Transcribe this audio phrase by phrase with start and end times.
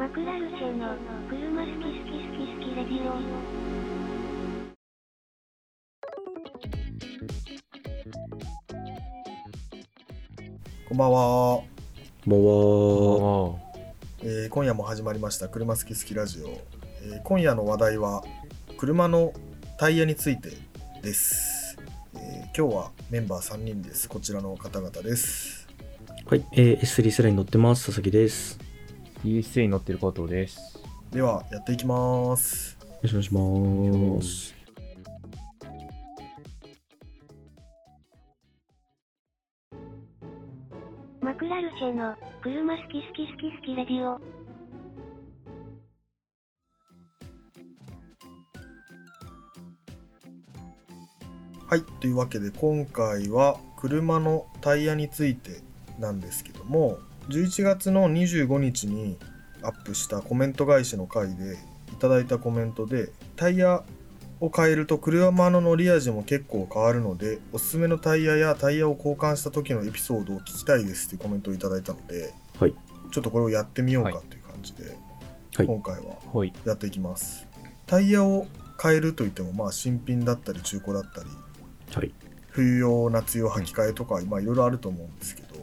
[0.00, 0.96] マクラルチェの
[1.28, 3.20] 車好き好き好き好きレディオ。
[10.88, 11.64] こんばんは、こ
[12.26, 13.58] んばんは。
[14.22, 18.24] えー今夜も始まりました車好き好きラジオ、えー今夜の話題は
[18.78, 19.34] 車の
[19.76, 20.48] タイヤについて
[21.02, 21.76] です、
[22.14, 24.08] えー今日はメンバー3人です。
[24.08, 25.68] こちらの方々です。
[26.24, 27.84] はい、えー、S3 スライン乗ってます。
[27.84, 28.69] 佐々木です。
[29.24, 30.78] USA に乗ってる加藤です。
[31.10, 34.54] ではやっていきますよろしくお願いします。
[41.20, 44.20] マクラルチェの車好き好き好き好きレディオ
[51.70, 55.60] はいというわけで今回は車のタイヤについて
[55.98, 56.98] なんですけども
[57.30, 59.16] 11月の25日に
[59.62, 61.56] アップしたコメント返しの回で
[61.92, 63.84] いただいたコメントでタイヤ
[64.40, 72.74] を変えると車の乗り味も結構変わるのでおすすめのタイヤやタイヤを交換した時のエピソードを聞きたいですっていうコメントをいただいたのではい。
[73.12, 76.52] ちょっとこれをやってみようかはいという感じで、はい今回ははい。
[76.64, 77.46] やっていきます
[77.86, 78.46] タイヤを
[78.82, 81.28] 変えるといってもまあ新品だったり中古だったり
[81.94, 82.12] はい。
[82.48, 85.56] 冬用夏用履き替えとか、まあいろいろあると思うんですけど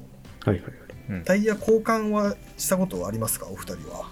[0.45, 0.86] はいはいはい。
[1.25, 3.47] タイヤ交換はしたことはありますか？
[3.47, 4.09] お二人は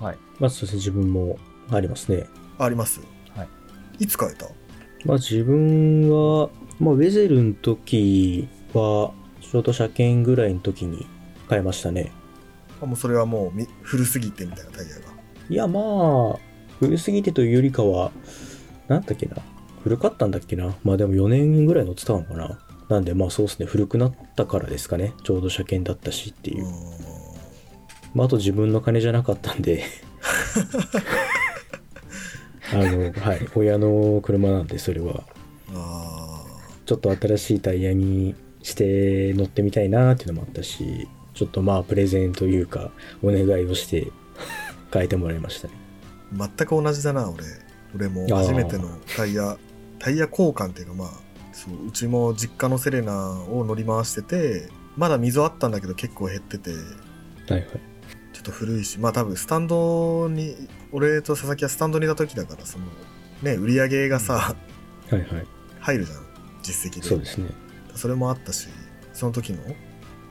[0.00, 0.18] はい。
[0.38, 1.38] まあ、そして自分も
[1.70, 2.26] ありますね。
[2.58, 3.00] あります？
[3.34, 3.48] はい
[4.04, 4.46] いつ変えた？
[5.04, 11.06] まあ自分は、まあウェゼルの時は、ちょうど車検ぐらいの時に
[11.48, 12.12] 買いましたね。
[12.82, 15.02] あもうそれはもうみ古すぎてみたいなタイヤが
[15.48, 15.80] いやま
[16.36, 16.38] あ、
[16.80, 18.12] 古すぎてというよりかは、
[18.88, 19.36] なんだっけな。
[19.82, 20.74] 古かったんだっけな。
[20.84, 22.58] まあでも4年ぐらい乗ってたのかな。
[22.88, 23.66] なんでまあそうですね。
[23.66, 25.12] 古くなったからですかね。
[25.22, 26.64] ちょうど車検だったしっていう。
[28.14, 29.84] まあ、あと自分の金じゃなかったんで。
[32.72, 33.48] あのはい。
[33.54, 35.22] 親の車なんでそれは。
[35.74, 36.44] あ
[36.86, 42.90] ちょっと新しいタイヤにして乗ってみたいなっていうのもあったしちょっとまあプレゼンというか
[43.22, 44.10] お願いをして
[44.90, 45.74] 変えてもらいましたね。
[46.34, 47.44] ー全く同じだな俺。
[47.94, 49.56] 俺も初めてのタイヤ
[49.98, 51.08] タイヤ交換っていうかまあ
[51.58, 57.62] そううちも実家のセレナを乗り回しててまだ溝あったんだけど結構減っててはいはい。
[58.32, 60.54] ちょっと古いしまあ多分スタンドに
[60.92, 62.84] 俺と佐々木はスタンドにいた時だからその
[63.42, 64.56] ね売り上げがさ、は
[65.10, 65.24] いはい。
[65.80, 66.18] 入るじゃん
[66.62, 67.08] 実績で。
[67.08, 67.50] そうですね。
[67.96, 68.68] それもあったし
[69.12, 69.58] その時の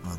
[0.05, 0.17] あの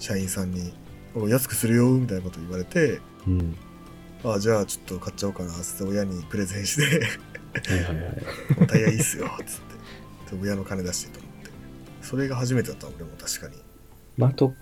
[0.00, 0.72] 社員さんに
[1.14, 3.56] 「お安くするよ」みたいなこと言われてうん
[4.24, 7.06] 「あじゃあちょっと買っちゃおうかな」っつって親にプレゼンして。
[7.52, 9.71] はいはいはい「タイヤいいっすよ」っつって
[10.36, 11.50] で親の金出してと思って。
[12.00, 13.56] それが初めてだった俺も確かに。
[14.16, 14.54] まああと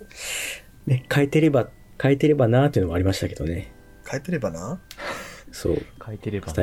[0.87, 1.69] ね変えてれば
[2.01, 3.73] 変えてればなーっていうのもありましたけどね。
[4.09, 4.81] 変えてればな？
[5.53, 5.83] そう。
[6.05, 6.55] 書いてればな。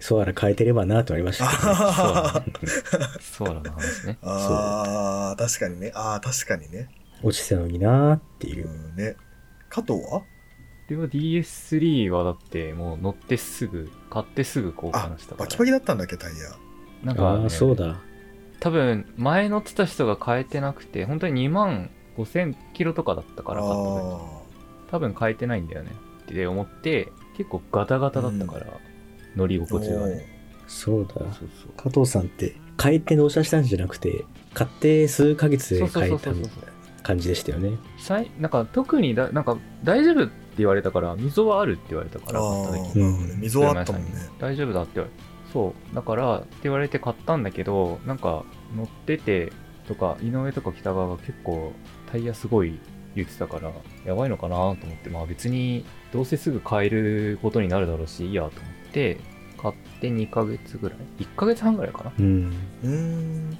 [0.00, 2.44] そうあら変えてればなーってありましたけど、ね、あ
[3.20, 4.18] そうだな話ね。
[4.22, 5.92] あー確かにね。
[5.94, 6.88] ああ確かにね。
[7.22, 8.68] 落ちてたのになーっていう。
[8.68, 9.16] うんね。
[9.68, 10.22] 加藤は？
[10.88, 15.38] では DS3 はだってもう乗ってすぐ、買ってすぐ交あ換したから。
[15.38, 16.50] バキバキだったんだっけタイヤ。
[17.02, 17.98] なんか、ね、ああそうだ
[18.64, 25.90] 多分前乗ってた人が変えてなくて、本当に2万5000キロとかだったから買った時あ多分変えてないんだよね。
[26.22, 28.66] って思って、結構ガタガタだったから、
[29.36, 30.26] 乗りー心地がね。
[30.66, 31.12] そうだ。
[31.12, 31.48] そうそう。
[31.76, 34.24] 加藤さんって変えて納車したんじゃなくて
[34.54, 36.48] 買って数ヶ月で変えたみたいな
[37.02, 37.76] 感じでしたよね。
[37.98, 43.40] さいなんか特にだなんか大丈夫って言われたから溝はあるって言われたからうん。
[43.42, 44.10] 溝はあったもんね。
[44.38, 45.94] 大丈夫だって言われそう。
[45.94, 48.44] だからって言われて買ったんだけどなんか
[48.76, 49.52] 乗ってて
[49.88, 51.72] とか井上とか北川が結構
[52.12, 52.78] タイヤすごい
[53.14, 53.70] 言ってたから
[54.04, 59.18] やばいのかなと思ってまあ別にどうせすぐ買えることになるだろうしいいやと思って
[59.62, 62.52] 買って2ヶ月ぐらい1ヶ月半ぐらいかなうん。
[62.82, 63.50] うーん。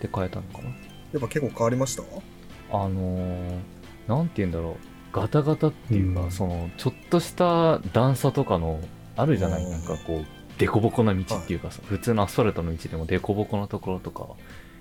[0.00, 0.68] で買えたのかな。
[0.68, 0.74] や
[1.18, 2.02] っぱ結構変わりました？
[2.72, 3.58] あのー、
[4.08, 4.76] なんて言うんだろう、
[5.12, 6.30] ガタガタっていうか、うん。
[6.32, 8.80] その、ちょっとした段差とかの、
[9.14, 9.64] あるじゃない？
[9.64, 9.70] うん。
[9.70, 10.24] なんかこう、
[10.58, 14.26] デコボコな道っていうかさ、普通のアスファルトの道でもデコボコなところとか、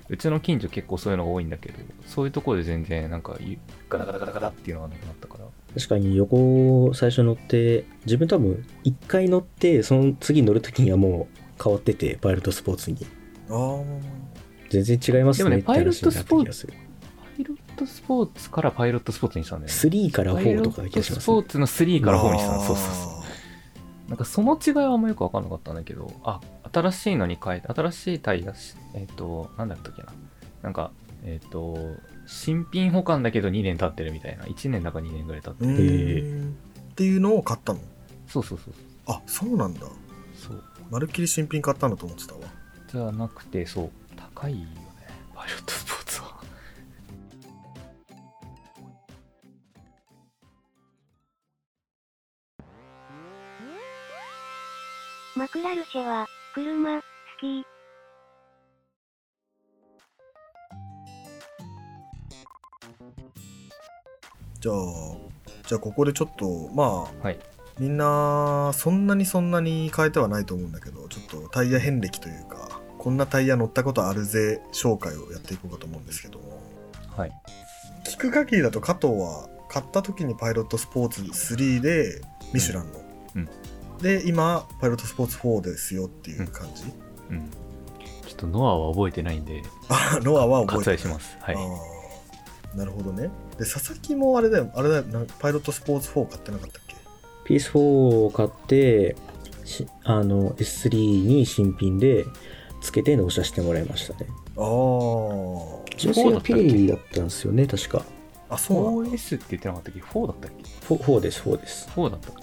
[0.10, 3.58] うちの近所結構そういうのが多いんだけど、そういうところで全然なんか、ゆ
[3.90, 13.06] ガタガタガタガタっていうのがなくなったから、確かに横最初乗って自分多分1回乗ってその次乗る時にはもう変わっててパイロットスポーツに
[13.50, 13.84] ああ
[14.70, 19.80] 全然違いますねでもねって話になった気がするパイロットスポーツからパイロットスポーツにしたんだよね。
[19.80, 22.64] 3から4とかな気がしパイロットます、ね、スポーツの3から4にしたの。
[22.64, 23.21] そうそうそう。
[24.12, 26.42] あなんかその違いはあんまよく分かんなかったんだけど、あ、
[26.72, 30.14] 新しいのに変えて、新しいタイヤし、えっ、と、なんだったっけな。
[30.62, 30.92] なんか、
[31.24, 31.78] えっ、と、
[32.28, 34.46] 新品保管だけど2年経ってるみたいな。
[34.46, 36.44] 1年だか2年ぐらい経ってーうる。
[36.44, 36.54] っ
[36.92, 37.80] っていうのを買ったの？
[38.28, 38.74] そうそうそう
[39.08, 39.92] あそうなんだそう。
[40.36, 40.64] そう。
[40.90, 42.40] まるっきり新品買ったんだと思ってたわ
[42.92, 43.90] じゃなくて、そう。
[44.16, 44.68] 高いよね。
[45.36, 45.74] パイロット
[55.62, 56.26] クラルシェは、
[56.56, 57.04] 車、好
[57.40, 57.64] き。
[64.60, 64.76] じゃあ
[65.68, 67.38] じゃあここでちょっとまあはい。
[67.78, 76.60] みんなそんなにそんなに変えてはないと思うんだけどちょっとタイヤ遍歴というかこんなタイヤ乗ったことあるぜ紹介をやっていこうかと思うんですけども
[77.16, 77.32] はい。
[78.06, 82.20] 聞く限りだと加藤は買った時にパイロットスポーツ3で
[82.52, 83.00] ミシュランの、
[83.36, 83.61] うん
[84.02, 86.84] で今パイロットスポーツ4ですよっていう感じ、
[87.30, 87.50] うん。
[88.28, 91.38] ちょっとノアは覚えてないんで、あノアは覚えてない割愛します。
[91.40, 91.56] はい。
[92.78, 96.96] なるほどねで佐々木もあれだよあれだよなパイロットスポーツ4買ってなかったっけ
[97.54, 99.18] ？PS4 を買って、
[99.66, 102.26] しあの S3 に新品で
[102.82, 104.28] つけて納車してもらいましたね。
[104.58, 104.66] ああ
[105.98, 108.04] 純正はピレリだったんですよね、確か。
[108.50, 110.64] あそうなんだ 4S って言ってなかったっけ ?4 だったっけ
[110.94, 111.90] ？4, 4です、4です。
[111.90, 112.36] ?4 だったっ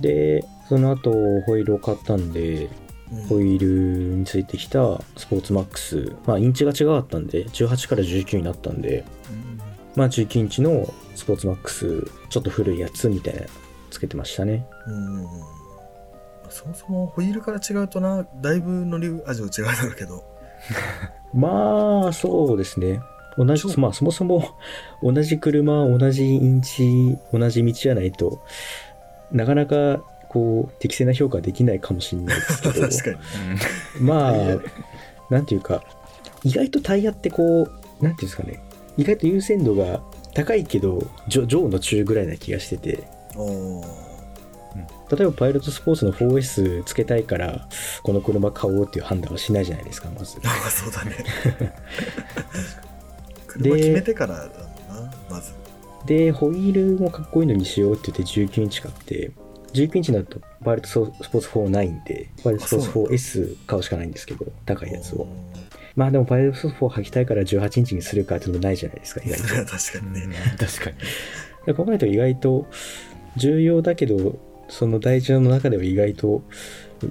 [0.00, 0.08] け？
[0.40, 1.10] で、その後、
[1.42, 2.70] ホイールを買ったんで、
[3.12, 3.22] うん。
[3.26, 9.04] ホイールについてきたスポーツマックス、まあ、インチが違かったんで、18から19になったんで、
[9.94, 13.46] まあ、19インチのスポーツマックス、ちょっと古いやつみたいなの
[13.90, 14.66] つけてましたね。
[14.86, 15.26] うん。
[16.50, 20.24] そもそもホイールから違うとなだいぶ乗り味は違うだろうけど。
[21.32, 23.00] まあ、そうですね。
[23.36, 24.56] 同じまあ、そもそも
[25.02, 28.40] 同じ車、同じインチ、同じ道じゃないと、
[29.32, 30.02] なかなか、
[30.34, 33.16] こう、適正な評価できないかもしれないですけど、 確かに。
[34.00, 34.58] まあタイヤ、
[35.30, 35.84] なんていうか、
[36.42, 38.60] 意外とタイヤってこう、なんていうんですかね、
[38.96, 40.02] 意外と優先度が
[40.34, 43.04] 高いけど、上上の中ぐらいな気がしてて、
[45.08, 47.68] 例えばパイロットスポーツの 4S つけたいから、
[48.02, 50.38] この車買おうっていう判断はしないじゃないですか、まず。
[50.42, 51.16] ああそうだね。
[53.46, 55.52] 車決めてからだもんなまず
[56.06, 59.30] で、ホイールもかっこいいのにしようって言って19インチ買って、
[59.74, 65.28] 19インチだとパイロットスポーツ4ないんで、パイロットスポーツあそうなんだ 4S 買うしかないんですけど、高いやつをお。
[65.96, 69.48] まあでもパイロットスポーツ4履きたいから18インチにするかっていうのもないじゃないですか、意外と。
[69.48, 70.96] 確かにね、確かに。
[71.66, 72.66] で考えると意外と
[73.36, 74.38] 重要だけど、
[74.68, 76.42] その大事の中では意外と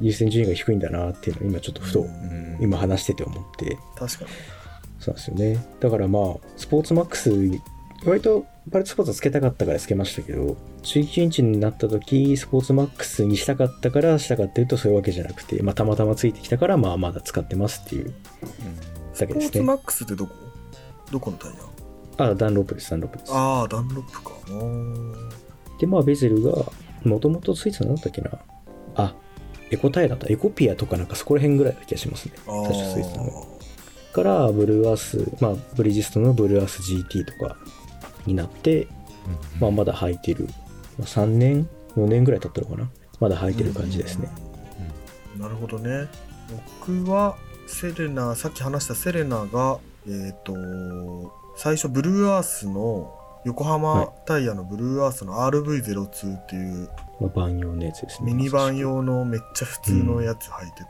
[0.02, 4.32] 優先順位が低いんだなっていうのを今ちょっとふとうん今話してて思って、確かに
[5.00, 5.66] そうなんですよね。
[5.80, 6.24] だからまあ、
[6.56, 7.32] スポーツマックス、
[8.06, 18.14] 割とスポーツはつけたかったからつけましたけど、19インチになった時、スポーツマックスにしたかったからしたかっていうとそういうわけじゃなくて、まあたまたまついてきたから、まあまだ使ってますっていうだ
[19.14, 19.48] スポけですね。
[19.48, 20.34] ーツマックスってどこ？
[21.12, 21.52] どこのタイ
[22.18, 22.26] ヤ？
[22.26, 23.32] あ、ダンロップです、ダンロップです。
[23.34, 26.54] ああダンロップかあーで、まあベゼルが、
[27.04, 28.32] もともとついてたのなんだっけな？
[28.96, 29.14] あ、
[29.72, 30.28] エコタイヤだった。
[30.30, 32.34] エコピアとかなんかそこら辺ぐらいな気がしますね。
[32.48, 33.60] あ確かついてたの
[34.14, 37.58] から、ブルーアース、まあブリヂストンのブルーアース GT とか
[38.26, 38.88] になって、
[39.60, 40.48] まあ、まだ履いてる。
[40.98, 42.90] まあ3年 ?4 年ぐらい経ったのかな？
[43.20, 44.30] まだ履いてる感じですね。
[45.36, 46.08] うんなるほどね
[46.80, 47.36] 僕は
[47.68, 50.54] セレナさっき話したセレナがえっ、と
[51.58, 53.12] 最初ブルーアースの
[53.46, 56.90] 横浜タイヤのブルーアースの RV02 っていう
[57.20, 58.34] まあ、万用のやつですね。
[58.34, 60.84] ミニバン用のめっちゃ普通のやつ履いて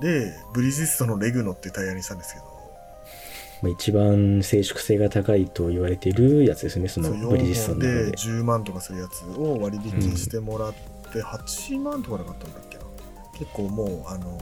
[0.00, 2.46] て、でブリヂストンのレグノっていうタイヤにしたんですけど
[3.62, 6.88] まあ、一番静粛性が高いと言われているやつですね。
[6.88, 8.16] そのブリヂストン4本での中で。
[8.16, 10.74] 10万とかするやつを割引してもらっ
[11.12, 12.84] て8万とかなかったんだっけな
[13.38, 14.38] 結構もうあの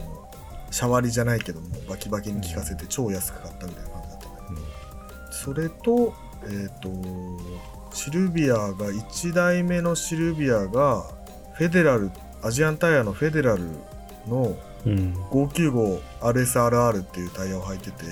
[0.71, 6.15] シャワリじゃないけどもバキバキに効かせて超安く買ったみたいな感じだったんだけど、それと
[6.45, 6.91] えっ、と
[7.95, 11.03] シルビアが1台目のシルビアが
[11.55, 12.11] フェデラル
[12.43, 13.63] アジアンタイヤのフェデラル
[14.27, 15.15] のうん。
[15.31, 18.05] 595RSRR っていうタイヤを履いてて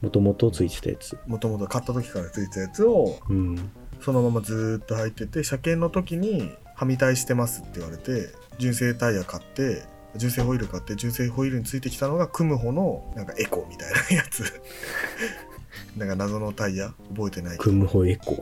[0.00, 1.18] もともとついてたやつ。
[1.26, 3.70] もともと買った時からついてたやつをうん。
[4.00, 8.28] そのままずーっと履いてて車検の時に「はみタイしてます」って言われて
[8.58, 9.82] 純正タイヤ買って
[10.14, 14.44] 純正ホイール買って純正ホイールについてきたのがクムホのなんかエコみたいなやつ
[15.98, 16.94] なんか謎のタイヤ？
[17.14, 18.36] 覚えてないクムホエコ。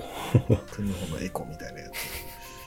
[0.72, 1.94] クムホのエコみたいなやつ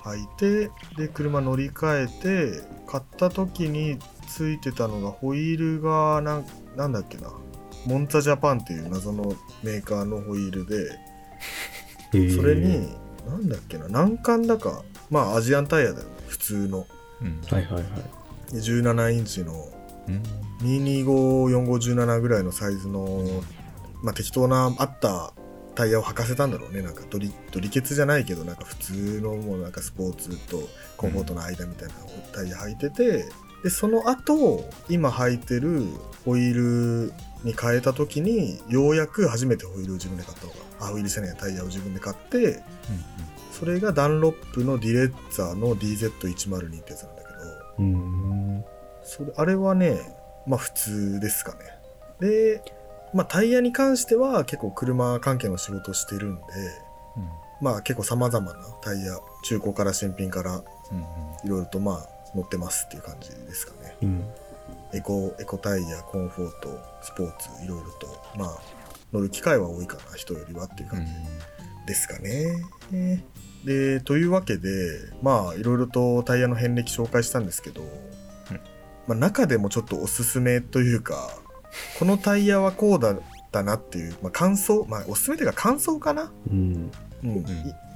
[0.07, 0.27] 履い
[0.67, 7.31] てで車乗り換えて買った時についてたのがホイールがなんなんだっけな
[7.85, 9.33] モンツァジャパンっていう謎の
[9.63, 10.99] メーカーのホイールで
[12.11, 12.89] それに、
[13.27, 16.87] なんだっけな、難関だか、まあアジアンタイヤだよね、普通の。
[17.21, 17.41] うん。
[17.49, 17.83] はいはいはい。
[18.53, 19.67] で17インチの
[20.07, 20.23] うん。
[20.61, 23.23] 2254517ぐらいのサイズの、
[24.01, 25.33] まあ適当なあった
[25.75, 30.67] タイヤを履かせたんだろうねなんかドリドリケツじゃないけどなんか普通のもうなんかスポーツと
[30.97, 31.93] コンフォートの間みたいな
[32.33, 33.25] タイヤ履いてて
[33.63, 35.85] でその後今履いてる
[36.25, 36.53] ホイー
[37.07, 42.61] ルに変えた時にようやく初めてホイールを自分で買ったのがあホイールじゃないタイヤを自分で買って
[43.51, 47.39] それがダンロップのディレッツァーの DZ102 ってやつなんだけど
[47.79, 48.65] うーん。
[49.03, 49.97] それあれはね
[50.47, 51.59] まあ普通ですかね
[52.19, 52.61] で
[53.13, 56.41] まあタイヤに関しては結構車関係の仕事をしてるんで
[57.17, 57.29] うん
[57.61, 61.03] まあ結構様々なタイヤ中古から新品からうんうん
[61.45, 64.23] いろいろとまあ乗ってますっていう感じですかねうん。
[64.93, 68.57] エコエコタイヤコンフォートスポーツいろいろとまあ
[69.13, 71.11] 乗る機会は多いかな人よりはっていう感じ
[71.85, 72.63] ですかね。
[73.65, 74.69] でというわけで
[75.21, 77.81] まあいろいろとタイヤの遍歴紹介したんですけど、
[79.07, 81.29] まあ、中でもちょっとおすすめというか
[81.97, 86.91] このタイヤはこうだったなっていう、まあ、感想まあおすすめというか感想かな、うん。
[87.23, 87.37] うん。
[87.39, 87.45] い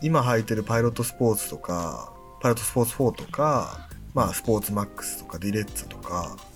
[0.02, 6.53] 今履いてるパイロットスポーツとかパイロットスポーツ4とか、まあ、スポーツマックスとかディレッツァとかうん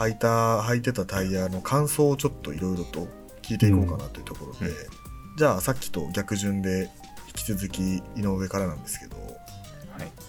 [0.00, 3.06] 履いた履いてたタイヤの感想をちょっといろいろと
[3.42, 4.74] 聞いていこうかなというところで、うん。
[5.36, 6.90] じゃあさっきと逆順で
[7.28, 9.36] 引き続き井上からなんですけど、はい。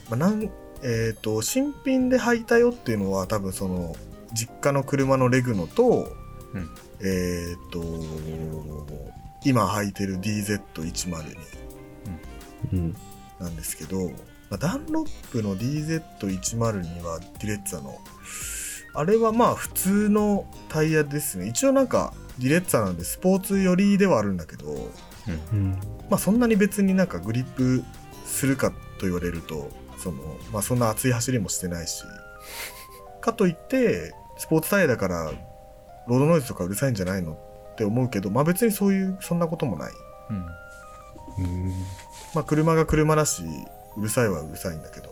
[0.09, 0.51] まあなん
[0.83, 3.95] えー、と新品で履いたよっていうのは多分その
[4.33, 6.11] 実家の車のレグノと、
[6.53, 6.69] うん。
[6.99, 7.81] えっ、と
[9.45, 11.37] 今履いてる DZ102
[12.73, 12.95] うん。
[13.39, 14.09] なんですけど、
[14.49, 17.97] まあ、ダンロップの DZ102 はディレッツァの
[18.93, 24.89] あれはまあ普通のタイヤですね一応なんかディレッツァなんでスポーツ寄りではあるんだけど
[25.51, 25.77] うん。
[26.09, 27.83] まあそんなに別になんかグリップ
[28.25, 30.17] するかと言われるとその
[30.51, 32.03] まあそんな熱い走りもしてないし
[33.21, 35.31] かといってスポーツタイヤだから
[36.07, 37.33] ロードノイズとかうるさいんじゃないの
[37.73, 39.91] って思うけどまあ別にそういうそんなこともない
[41.39, 41.69] うんうん。
[42.33, 43.43] まあ車が車だし
[43.97, 45.09] うるさいはうるさいんだけど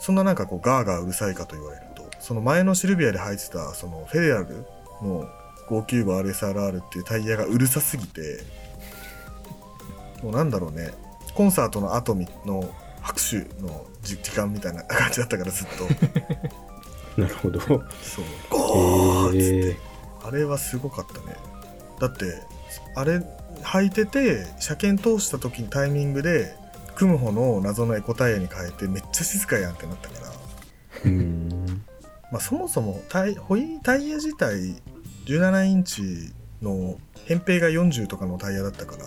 [0.00, 1.93] そんななんかこうガーガーうるさいかと言われると
[2.24, 4.64] その前のシルビアで履いてたそのフェデラル
[5.02, 5.28] の
[5.68, 8.42] 595RSRR っていうタイヤがうるさすぎて
[10.22, 10.92] もうなんだろうね。
[11.34, 12.14] コンサートの後
[12.46, 15.84] の拍手の時時間みたいな感じだったからずっと。
[17.20, 17.60] なるほど。
[17.60, 17.78] そう。
[18.48, 19.76] ゴーっつって、ええ
[20.22, 21.36] あれはすごかったね。
[22.00, 22.42] だって
[22.94, 23.20] あれ
[23.62, 26.56] 履いてて車検通した時にタイミングで
[26.94, 30.32] クムホの謎のエコタイヤに変えてめっちゃ静かやんってなったから、
[31.04, 31.43] うん。
[32.34, 34.74] まあ、そもそもタイホイタイヤ自体
[35.26, 36.02] 17インチ
[36.62, 36.98] の
[37.28, 39.04] 扁平が40とかのタイヤだったから、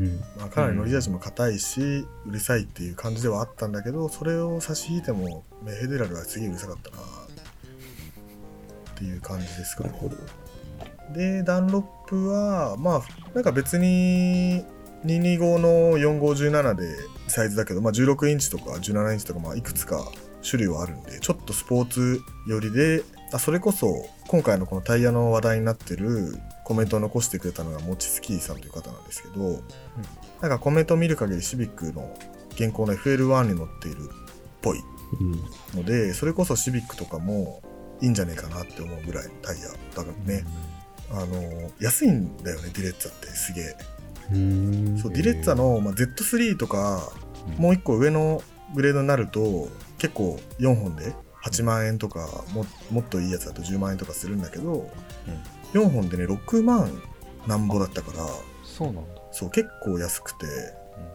[0.00, 0.18] うん。
[0.36, 1.80] まあ、かなり乗り味も硬いし、
[2.26, 7.00] うるさいっていう感じではあったんだけどそれを差し引いてもメヘデラルはすげえうるさかったなっ
[8.96, 9.92] ていう感じですかね。
[11.14, 13.02] でダンロップはまあ
[13.34, 14.64] なんか別に
[15.06, 16.88] 225の4517で
[17.28, 20.10] サイズだけど、まあ、16インチとか17インチとか、まあ、いくつか
[20.42, 23.02] 種類はあるんでちょっとスポーツ寄りで
[23.32, 29.62] あそれこそ今回のこのタイヤの話題になってるコメントを残してくれたのがモチスキーさんという方なんですけど、
[30.42, 32.14] なんかコメントを見る限りシビックの
[32.50, 34.04] 現行の FL1 に乗っているっ
[34.60, 34.80] ぽい
[35.20, 35.32] うん。
[35.78, 37.62] のでそれこそシビックとかも
[38.02, 40.44] いいんじゃねえかなって思うぐらいのタイヤだからね、
[41.10, 43.76] あの安いんだよねディレッツァってすげえ。
[44.32, 44.98] うん。
[44.98, 47.10] そうディレッツァの、まあ、Z3 とか
[47.56, 48.42] もう一個上の
[48.74, 54.90] グレードになると結構4本で8万円とかももっといいやつだと10万円とかするんだけど、
[55.72, 56.90] 4本でね6万
[57.46, 58.26] なんぼだったから
[58.64, 59.20] そうなんだ。
[59.32, 60.46] そう結構安くて。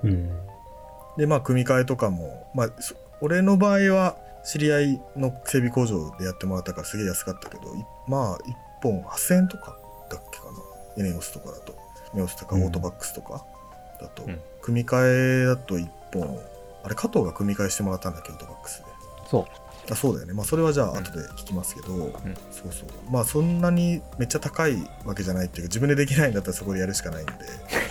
[0.03, 0.29] うん。
[1.17, 9.77] でまあ組み替えとかも、まあ、そ俺の場合は知り合いの整備工場でやってもらったからすげえ安かったけどいまあ1本8000円とか
[10.09, 10.51] だっけかな。
[10.97, 11.75] エネオスとかだと。
[12.13, 12.65] エネオスとかオうん。
[12.65, 13.45] ートバックスとか
[14.01, 14.39] だと、うん。
[14.61, 16.39] 組み替えだと1本
[16.83, 18.85] あれ加藤が組み替えしてもらったんだっけオートバックスで。
[19.29, 19.45] そう。
[19.91, 20.33] あそうだよね。
[20.33, 23.11] まあそれはじゃあ後で聞きますけど、そうそう。
[23.11, 27.33] まあそんなにめっちゃ高いわけじゃないっていうか自分でできないんだったらそこでやるしかないんで。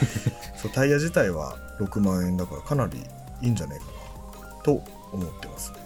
[0.57, 3.05] そうタイヤ自体は6万円だからかなり
[3.43, 4.83] いいんじゃないかなと
[5.13, 5.79] 思ってますね。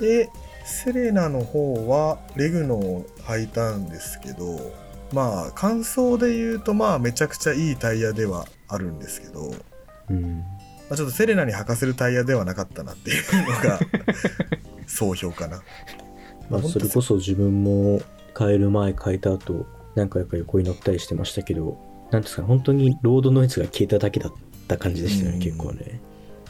[0.00, 0.30] で
[0.64, 4.72] セレナの方はレグノを履いたんですけど
[5.12, 9.54] まあ感想で言うとまあめちゃくちゃいいタイヤではあるんですけど、
[10.10, 10.44] うん。
[10.94, 13.80] まあ、ちょっとセレナに履かせるタイヤではなかったなっていうのが
[14.86, 15.62] 総評かな。
[16.48, 18.00] まあ、それこそ自分も
[18.38, 21.78] 変える前変えた後何回か横に乗ったりしてましたけど
[22.10, 24.32] なんですかね本当にロードノイズが消えただけだっ
[24.68, 25.42] た感じでしたよね、うん。
[25.42, 26.00] 結構ね。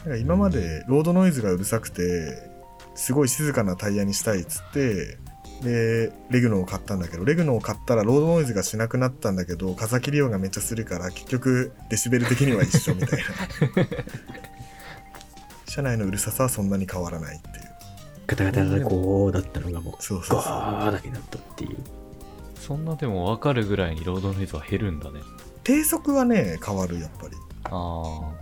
[0.05, 2.51] なんか今までロードノイズがうるさくて
[2.93, 5.17] すごい静かなタイヤにしたいっつって
[5.61, 13.25] でレグノを買ったんだけどレグノを買ったらロードノイズがしなくなったんだけど風切り音がめっちゃするから結局デシベル的には一緒みたいな。
[15.67, 17.65] 車内のうるささはそんなに変わらないっていう。
[18.27, 20.51] ガタガタガタこうだったのがもうゴそうそうそう。
[20.51, 21.77] ーだけになったっていう。
[22.59, 25.19] そんなでも分かるぐらいにロードノイズは減るんだね。
[25.63, 27.35] 低速はね変わるやっぱり。
[27.65, 27.69] あ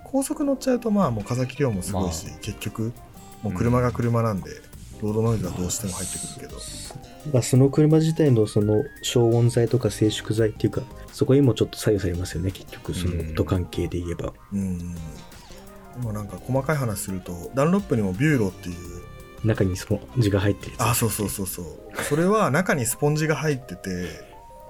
[0.06, 2.94] 高速乗っちゃうとまあもう風切り音もすごいし、結局
[3.42, 4.52] もう車が車なんで、
[5.02, 6.62] ロードノイズはどうしても入ってくるけど、
[7.34, 10.82] まあ、その車自体のその消音材とか静粛材っていうか
[11.12, 14.96] そこにもちょっと左右されますよね結局その音関係で言えば、うん。
[16.02, 21.66] 今なんか細かい話するとダンロップにもビューロっていう中にスポンジが入ってるあそうそうそうそう。
[22.04, 24.08] それは中にスポンジが入ってて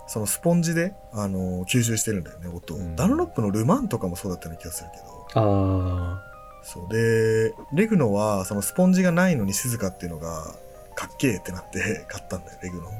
[0.08, 2.96] そのスポンジで、あの吸収してるんだよね音を、うん。
[2.96, 5.27] ダンロップのルマンとかもそうだったような気がするけど。
[5.36, 6.22] あ
[6.63, 6.93] そう。
[6.93, 10.55] でレグノはそのスポンジがないのに静かっていうのが
[10.96, 12.91] かっけえってなって 買ったんだよレグノ。
[12.91, 12.93] ー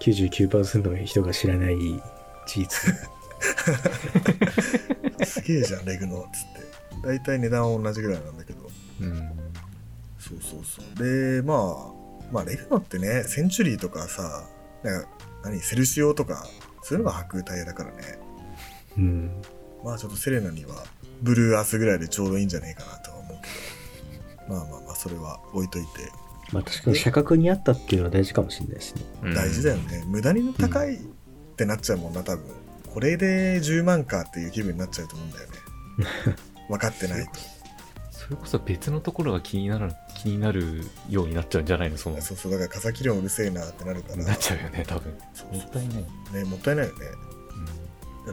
[0.00, 1.76] 99%の人が知らない
[2.46, 2.94] 事実。
[5.26, 6.60] すげえじゃんレグノっつって。
[7.06, 8.60] 大体値段は同じぐらいなんだけど。
[8.66, 9.30] あうん。
[10.18, 11.04] そうそうそう。
[11.04, 11.92] でまあ
[12.32, 14.44] まあレグノってねセンチュリーとかさ
[14.82, 15.08] なんか
[15.44, 16.46] 何セルシオとか
[16.82, 18.18] そういうのが履くタイヤだからね。
[18.96, 19.42] うん。
[19.84, 20.84] まあちょっとセレナには
[21.22, 24.54] ブルーアースぐらいでちょうどいいんじゃねえかなとは思うけど。
[24.54, 25.88] まあまあまあそれは置いといて。
[26.52, 29.02] まあ確かに車格にあったっていうのは大事かもしれないですね。
[29.22, 29.34] うん。
[29.34, 30.98] 大事だよね、無駄に高いっ
[31.56, 32.44] てなっちゃうもんな多分。
[32.92, 35.56] これで10万かっていう気分になっちゃうと思うんだよね。
[36.68, 37.30] 分かってないと。
[38.10, 42.20] それこそ別のところが気になる気になるようになっちゃうんじゃないのその。
[42.20, 44.24] そうそうだから風切り音うるせえなってなるから。
[44.24, 45.14] なっちゃうよね多分。
[45.34, 45.96] そうもったいない、
[46.32, 47.06] ねもったいないよね。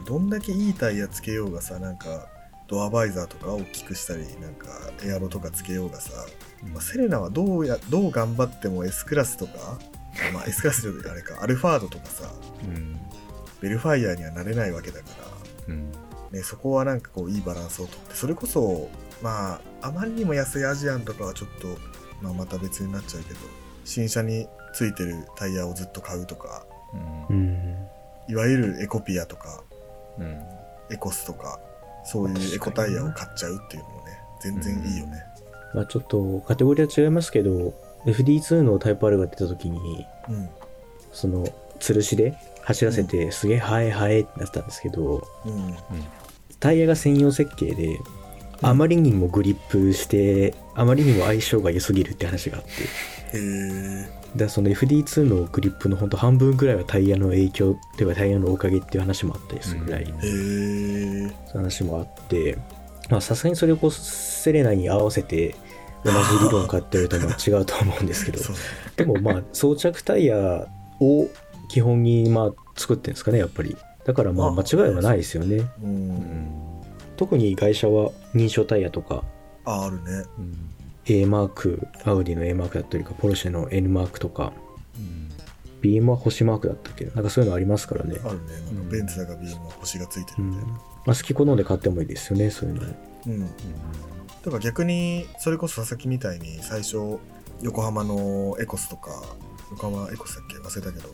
[0.06, 2.28] どんだけいいタイヤつけようがさなんか
[2.68, 4.68] ドアバイザーとか大きくしたりなんか
[5.04, 6.12] エアロとかつけようがさ、
[6.64, 9.78] うんまあ、セレナはどうやどう頑張っても S クラスとか、
[10.34, 12.30] まあ、S クラスよりあれか アルファードとかさ
[12.62, 13.00] うん。
[13.60, 15.06] ベルファイヤーにはなれないわけだか
[15.66, 15.90] うん。
[15.92, 15.98] ら、
[16.30, 18.88] ね、そこはなんかこういいバランスをとってそれこそ
[19.22, 21.68] まああまりにも安いアジアンとかはちょっと、
[22.20, 23.40] まあ、また別になっちゃうけど
[23.84, 26.66] 新車についてるタイヤをずっと買うとか
[27.30, 27.88] ううんん。
[28.28, 29.62] いわゆるエコピアとか
[30.18, 30.38] うん。
[30.90, 31.58] エコスとか
[32.10, 35.22] そういうエコタイヤを買っちゃうっていうのもね全然いいよね、
[35.74, 37.74] まあちょっとカテゴリーは違いますけど
[38.06, 40.48] FD2 のタイプ R が出た時にうん。
[41.12, 41.44] その
[41.80, 45.74] 吊るしで走らせてすげえハエハエってなったんですけどうん。
[46.60, 47.98] タイヤが専用設計で
[48.62, 52.70] あまりにもグリップしてあまりにも相性が良すぎるって話があって。
[52.70, 52.76] へ
[53.34, 61.32] えだからその FD2 のグリップのほんと半分ぐらいはタイヤの影響というかタイヤのおかげっていう話もあったりするぐらい、うん。
[61.52, 62.58] 話もあって
[63.10, 65.54] まあさすがにそれをこうセレナに合わせて
[66.04, 68.40] 同じ理論かっていうとまあ違うと思うんですけど
[68.96, 70.66] でもまあ装着タイヤ
[71.00, 71.28] を
[71.68, 73.76] 基本にまあ作ってるんですかねやっぱり。
[74.04, 75.56] だからまあ間違いはないですよね。
[75.56, 76.08] ううん。
[76.08, 76.82] ん。
[77.16, 79.22] 特に会社は認証タイヤとか。
[79.64, 80.24] ああるね。
[80.38, 80.77] うん
[81.08, 84.52] A マークアウディの A マークだったりかポルシェの N マークとか。
[84.96, 85.28] うん。
[85.80, 87.04] ビームは星マークだったっけ？
[87.14, 88.16] なんかそういうのありますからね。
[88.24, 88.52] あるね。
[88.72, 88.84] なん。
[88.84, 90.72] かベンツだかビームは星がついてうんるみたいな
[91.06, 92.82] まあ、好き好んで買ってもいいですよねそういうの。
[93.26, 93.48] うん、だ
[94.44, 97.18] から逆にそれこそ佐々木みたいに最初
[97.62, 99.10] 横浜のエコスとか
[99.70, 100.56] 横浜エコスだっけ？
[100.56, 101.08] 忘れたけど。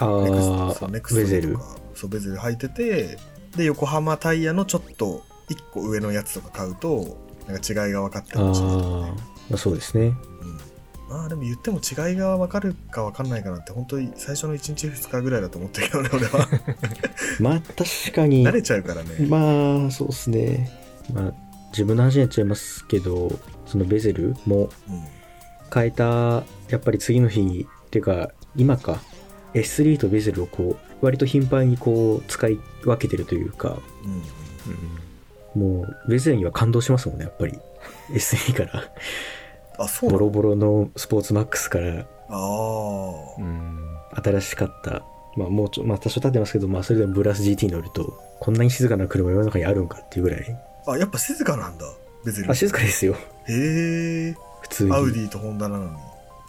[0.00, 1.52] あトそうネあクストベゼル。
[1.52, 3.18] とかそうベゼル履いてて
[3.56, 9.14] で横浜タイヤのちょっと1個上のやつとか買うとなんか違いが分かってあほしいね、ーま
[9.54, 10.08] あそうですね。
[10.08, 16.46] うん、まあでも言っても違いが分かるか分かんないかなって本当に最初の1日2日ぐらいだと思ってるけどね俺は。
[17.40, 18.44] まあ確かに。
[18.44, 20.70] 慣れちゃうからね、まあそうですね。
[21.12, 21.32] まあ
[21.72, 23.30] 自分の話になっちゃいますけど
[23.66, 25.04] そのベゼルもうん。
[25.72, 29.02] 変えたやっぱり次の日っていうか今か
[29.52, 33.78] S3 とベゼルをこう割と頻繁にこう使い分けてるというか。
[34.04, 34.22] うん
[35.54, 37.58] もうベゼルには感動しますもんねやっぱり。
[38.10, 38.84] S3 から。
[39.78, 42.00] あそうボロボロのスポーツマックスから。
[42.00, 43.78] ああうん。
[44.14, 45.02] 新しかった。
[45.36, 50.60] まあもうちょまあ多少経ってますけどまあそれでもブラス GT に乗るとこんなに静かな車世の中にあるんかっていうぐらい。
[50.86, 51.84] あやっぱ静かなんだ
[52.24, 53.14] ベゼルあ静かですよ。
[53.46, 54.92] へえ普通に。
[54.92, 55.90] アウディとホンダなのに。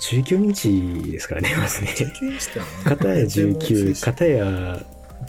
[0.01, 1.89] 19インチですからねまずね。
[1.89, 2.83] 19インチってのはね。
[2.83, 4.03] 片や全然もう19薄い。
[4.05, 4.79] 片や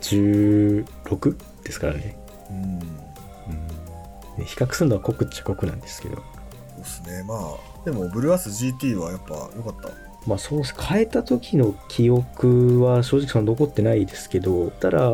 [0.01, 2.17] 16ですからね。
[2.51, 3.01] うん
[4.40, 6.16] ね比較するのは濃くっちゃ濃くなんですけど。
[6.16, 7.22] そうっすね。
[7.24, 9.90] まあでもブルーアース GT はやっぱ良かった。
[10.26, 15.11] まあそうです変えた時の記憶は正直その残ってないですけどただ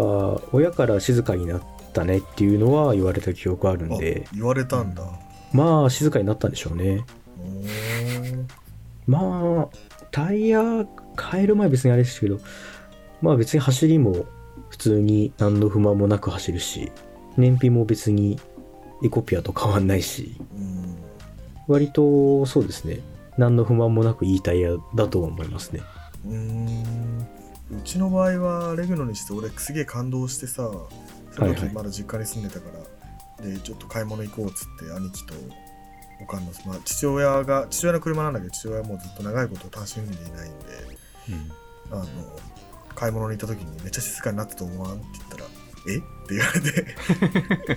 [0.52, 1.62] 親から静かになっ
[1.92, 5.04] たねっていうのは言われた記憶あるんあで言われたんだ。
[5.52, 7.04] まあ静かになったんでしょうね。
[9.06, 9.76] まあ
[10.10, 10.62] タイヤ
[11.30, 12.40] 変える前別にあれですけど、
[13.22, 14.26] まあ別に走りも
[14.70, 16.90] 普通に何の不満もなく走るし、
[17.36, 18.40] 燃費も別に
[19.02, 20.96] エコピアと変わんないし、うん。
[21.68, 23.00] 割とそうですね、
[23.36, 25.82] 何の不満もなくいいタイヤだとは思いますね。
[26.24, 27.26] うーん。
[27.70, 30.70] うちの場合はレグノにして俺すげえ感動してさ
[31.32, 31.48] そのはい。
[31.50, 32.66] はい時まだ実家に住んでたか
[33.38, 35.34] ら、でちょっと買い物行こうっつって兄貴と
[36.22, 40.66] おかんの、まあ、父親が父親の車なんだけど父親はもうずっと長いこと単身赴任でいないんで
[41.90, 41.92] うん。
[41.92, 42.06] あの
[42.94, 45.44] 買い物に行った時にめっちゃ静かになったと思わんって言ったら
[45.88, 45.96] 「え？
[45.98, 46.86] っ?」て言われて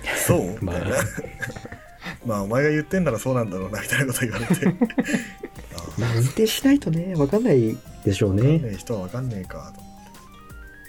[0.26, 0.96] 「そう?」みまあたいな。
[2.26, 2.42] まあ。
[2.42, 4.66] お前が言ってんならそうなんだろうなみたいなこと言われて。
[5.76, 8.70] あまあ運転しないとね、わかんないでしょう分かんねね。
[8.74, 9.82] え人は分かんねえかと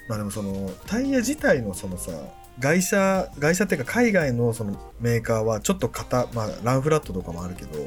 [0.08, 2.10] まあでもそのタイヤ自体のそのさ
[2.58, 7.82] 外車外車っていうか海外のそのメーカーはちょっと硬まあランフラットとかもあるけどう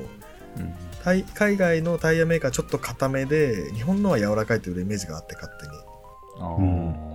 [0.59, 0.73] ん。
[1.03, 5.73] タイ海外のタイヤメーカーちょっと硬めで日本のは柔らかいというイメージがあって勝手に。
[6.39, 7.14] あーうん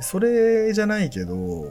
[0.00, 1.66] それじゃないけど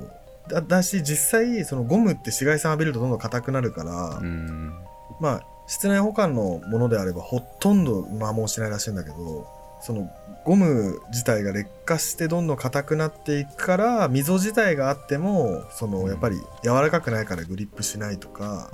[0.49, 4.73] だだし実際そのゴムって紫外線浴びるとどんどん硬くなるから、うん。
[5.19, 9.47] まあ室内保管のものであればほとんど摩耗しないらしいんだけど
[9.81, 10.09] その
[10.43, 18.71] ゴム自体が劣化してどんどん硬くなっていくから溝自体があってもそのやっぱり柔らかくないからグリップしないとか。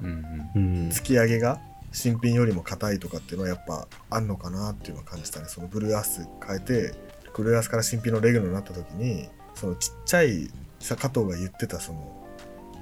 [0.56, 1.60] 突き上げが
[1.92, 5.48] 新品よりも硬いとかっていうのはやっぱあんのかなっていうのを感じたね。
[5.48, 6.94] そのブルーアース変えて
[7.36, 12.28] ブルーアースから新品のレグノになった時にそのちっちゃいさ加藤が言ってたその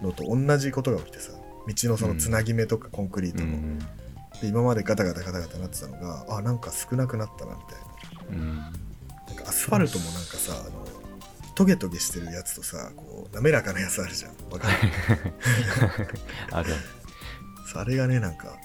[0.01, 1.31] のと同じことが起きてさ
[1.67, 3.79] 道のそのつなぎ目とかコンクリートの、うん。
[3.79, 7.75] で今までガタガタガタガタなってたのがあなんか少なくなったなみた
[8.33, 8.57] いうん。
[8.57, 10.85] ななんかアスファルトもなんかさあの
[11.55, 14.31] トゲトゲしてるやつとさこう滑らかなやつあるじゃん。
[14.51, 16.13] わかる？
[16.51, 16.73] ある。
[17.71, 18.57] そうあれがねなんか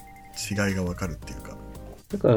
[0.51, 1.55] 違いがわかるっていうか。
[2.11, 2.35] だから、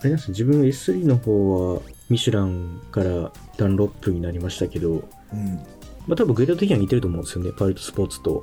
[0.00, 4.90] あれですよ自分 S3 の方はミシュランからダンロップになりましたけど、
[5.32, 5.60] うん
[6.06, 7.52] まあ多分グレード的には似てると思うんですよね。
[7.52, 8.42] パイロットスポーツと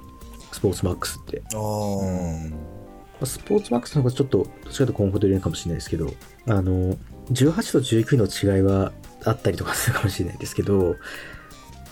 [0.52, 1.42] スポーツマックスって。
[1.54, 2.58] ああ、うんま
[3.22, 6.14] あスポーツマックスの方がちょっと、どっちかというとコンフォート入れるかもしれないですけど、
[6.48, 6.96] あの、
[7.32, 8.94] 18と19の違いは
[9.26, 10.96] あったりとかするかもしれないですけど、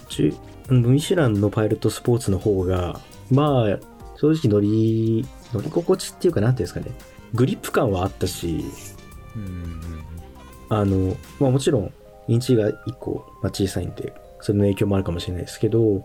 [0.10, 0.38] 10
[0.70, 3.00] うんミシュランのパイロットスポーツの方が、
[3.32, 3.80] まあ、
[4.18, 6.96] 正直乗り、乗り心地っていうか、なんていうんですかね、
[7.34, 8.95] グリップ感はあったし、うん
[10.70, 11.92] あの、まあもちろん、
[12.28, 16.04] インチが1個、まあ、小さいんで、それの影響もあるかもしれないですけど、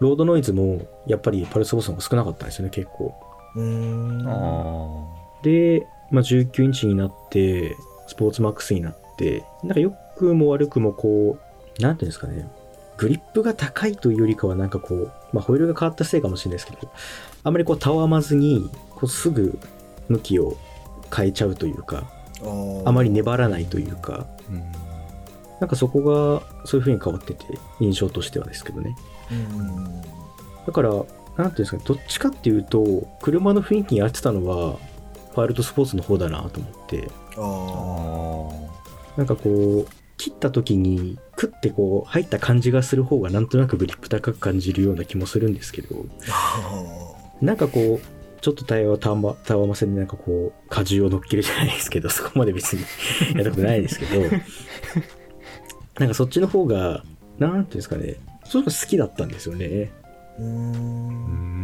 [0.00, 3.14] ロードノイズも、やっぱりパイロットスポーツの方が少なかったんですよね、結構。
[5.42, 11.38] で、まあ、19インチになって、スポーツマックスになって、なんか良くも悪くもこ
[11.78, 12.50] う、なんていうんですかね、
[12.96, 16.90] グリップが高いというよりかはなんかこう、まあ、ホイールが変わったせいかもしれないですけど、
[17.44, 19.58] あまりこう、たわまずに、こう、すぐ
[20.08, 20.56] 向きを
[21.14, 22.19] 変えちゃうというか、
[22.84, 24.72] あまり粘らないというか、ーうん。
[25.60, 27.44] なんかそこがそういう風に変わってて、
[27.80, 28.96] 印象としてはですけどね。
[29.30, 30.02] うん。
[30.66, 31.06] だから、なんてい
[31.42, 34.78] うんですかね、どっちかっていうと、車の雰囲気に合ってたのは、
[35.34, 37.08] パイロットスポーツの方だなと思って、
[39.16, 52.82] なんかこう、切った時に、クッてこう、入った感じがする方がなんとなくグリップ高く感じるような気もするんですけど、あなんかこう、ちょっとタイヤをたわたわませになんかこう、荷重を乗っけるじゃないですけど、そこまで別に。
[53.36, 54.22] やったことないですけど、
[55.98, 57.04] なんかそっちの方が、
[57.38, 59.90] なんていうんですかね、それが好きだったんですよね。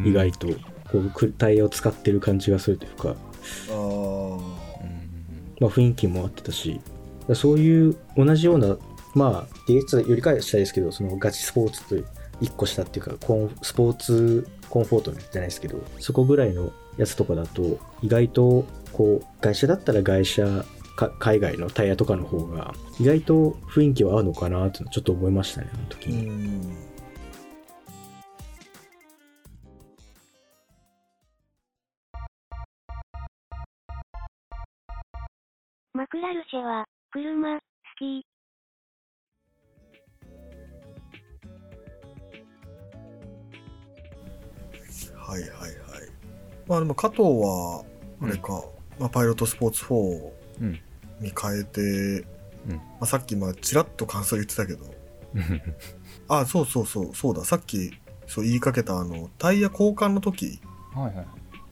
[0.05, 0.49] 意外と。
[0.91, 3.17] こう、くタイヤを使ってる感じがするというか、
[3.71, 3.73] あ
[5.61, 6.81] まあ雰囲気もあってたし、
[7.35, 8.77] そういう同じような、
[9.15, 11.97] まあ、DX よりかはしたいですけど、そのガチスポーツと
[12.41, 20.65] 一個下っていうか、コンスポーツコンフォートじゃないですけど、そこぐらいのやつとかだと、意外と、こう、外車だったら外車、
[20.97, 26.23] か海外のタイヤとかの方が、意外と雰囲気は合うのかなっていうのはちょっと思いましたね、あの時うに。
[26.31, 26.87] ん
[35.93, 37.61] マクラルシェは、車、好
[37.99, 38.36] き。
[45.17, 45.71] はいはいはい。
[46.67, 47.85] まあでも加藤は
[48.23, 48.65] あれか、
[48.99, 50.31] まあ、パイロットスポーツ4
[50.63, 50.73] うん。
[51.21, 52.77] に変えて、うん。
[52.77, 54.85] まあ、さっきまあちらっと感想言ってたけど。
[56.29, 57.45] あそうそうそうそうだ。
[57.45, 57.93] さっき
[58.27, 60.61] そう言いかけたあのタイヤ交換の時。
[60.95, 61.27] はいはい。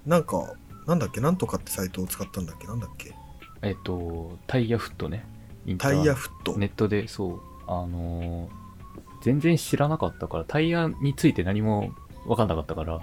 [0.06, 0.54] なんか
[0.86, 3.14] なんだっけなんとかってサイトを使ったんだっけなんだっけ？
[3.62, 5.26] えっとタイヤフットね。
[5.78, 7.40] タイヤフット、ネットでそう。
[7.66, 8.64] あのー
[9.22, 11.94] 全然知らなかったからタイヤについて何も
[12.26, 13.00] 分かんなかったからうん。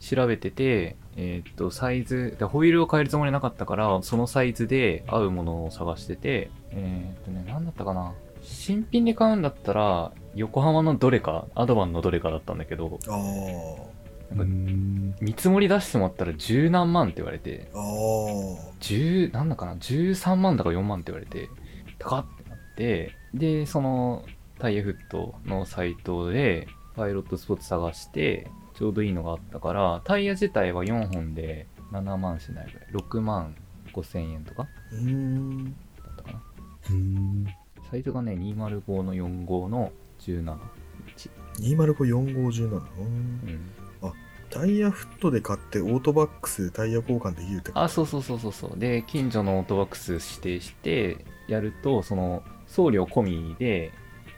[0.00, 8.14] 調べててえーっと、サイズ、でホイールを変えるつもりなかったから、そのサイズで合うものを探してて、えーっとね、なんだったかな。
[8.42, 12.98] 新品で買うんだったら、横浜のどれか、アドバンのどれかだったんだけど、
[14.34, 14.44] なんか
[15.20, 17.82] 見積もり出してもらったら十何万って言われて、ああ
[18.80, 21.50] 10、なんだかな、13万だか4万って言われて、
[21.98, 24.24] 高っってなって、で、その
[24.58, 26.68] タイヤフットのサイトで、
[27.00, 33.56] パイロットスポット探して、ちょうどいいのがあったから、タイヤ自体は4本で7万しないぐらい、6万
[33.94, 35.70] 5千円とかうーんだ
[36.12, 36.42] ったかな。
[36.90, 37.46] うん
[37.90, 40.58] サイズがね、205の45の17。
[41.60, 43.40] 205-450なのうん
[44.04, 44.12] うん。
[44.50, 48.78] タイヤフットで買ってオートバックスでタイヤ交換できるってあ、そうそうそうそうそう。
[48.78, 53.90] で、近所のオートバックス指定してやると、その送料込みで、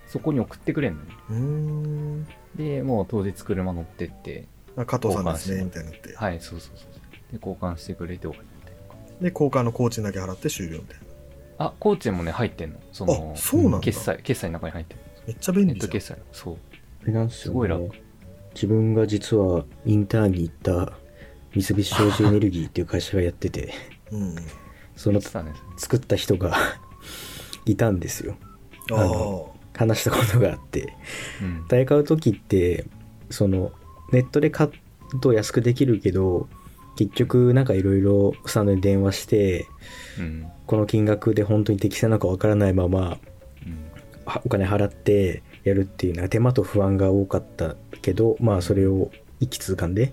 [0.06, 2.26] そこに送ってくれんのね。
[2.56, 7.38] で、もう当日車乗ってって、あ加藤さんですねみたいになってはい、そうそうそうそう。
[7.38, 9.24] で、交換してくれて終わりみた。
[9.24, 10.96] で交換の工賃だけ払って終了みたい
[11.58, 12.78] なあ、コーチもね、入ってんの。
[12.92, 15.00] そのあ、そうなんだ決済、決済の中に入ってる。
[15.26, 16.24] めっちゃ便利じゃんネット決済の。
[16.32, 16.56] そう。
[17.02, 17.90] あれなんですよ、ね、すごい楽
[18.54, 20.92] 自分が実はインターンに行った
[21.54, 23.74] 三菱商事エネルギーっていう会社がやってて
[24.10, 24.36] うん
[24.96, 25.52] その言ってたね。
[25.76, 26.56] 作った人が
[27.66, 28.36] いたんですよ
[28.92, 29.08] あああ
[29.74, 30.94] 話したことがあって
[31.42, 31.64] うん。
[31.68, 32.86] タイヤ買う時って
[33.30, 33.72] その
[34.12, 36.48] ネットで買うと安くできるけど
[36.96, 39.66] 結局なんかいろいろスタンドに電話して
[40.18, 40.46] うん。
[40.66, 43.18] この金額で本当に適正なのかわからないまま
[43.66, 43.90] うん。
[44.24, 50.12] はお金払ってやるっていうのは手間と不安が多かったけどまあそれを一気通貫で